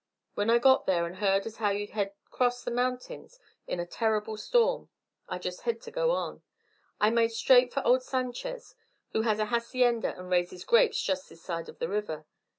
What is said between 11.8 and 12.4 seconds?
river.